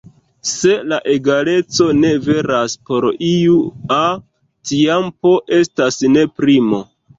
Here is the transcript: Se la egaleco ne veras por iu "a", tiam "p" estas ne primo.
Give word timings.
Se 0.51 0.71
la 0.93 0.97
egaleco 1.15 1.87
ne 1.97 2.09
veras 2.29 2.77
por 2.91 3.07
iu 3.29 3.59
"a", 3.99 4.01
tiam 4.73 5.09
"p" 5.23 5.37
estas 5.61 6.03
ne 6.19 6.29
primo. 6.43 6.85